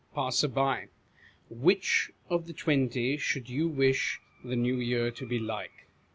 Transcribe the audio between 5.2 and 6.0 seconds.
be like